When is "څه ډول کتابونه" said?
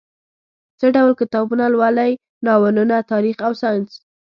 0.79-1.65